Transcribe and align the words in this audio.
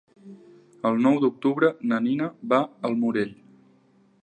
El 0.89 0.97
nou 1.07 1.19
d'octubre 1.25 1.69
na 1.91 2.01
Nina 2.07 2.31
va 2.55 2.61
al 2.91 2.99
Morell. 3.03 3.33